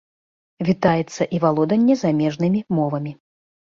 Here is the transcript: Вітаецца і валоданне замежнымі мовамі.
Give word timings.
Вітаецца 0.69 1.29
і 1.37 1.43
валоданне 1.45 2.01
замежнымі 2.03 2.67
мовамі. 2.81 3.19